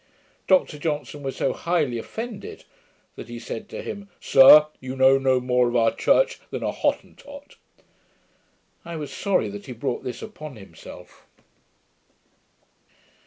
[0.47, 2.63] Dr Johnson was so highly offended,
[3.15, 6.71] that he said to him, 'Sir, you know no more of our church than a
[6.71, 7.55] Hottentot.'
[8.83, 11.27] I was sorry that he brought this upon himself.